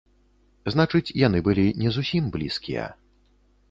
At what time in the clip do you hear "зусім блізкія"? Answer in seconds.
2.01-2.93